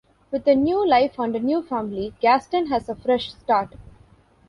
With 0.31 0.47
a 0.47 0.55
new 0.55 0.83
life 0.83 1.19
and 1.19 1.35
a 1.35 1.39
new 1.39 1.61
family, 1.61 2.15
Gaston 2.21 2.69
has 2.71 2.89
a 2.89 2.95
fresh 2.95 3.31
start. 3.33 3.75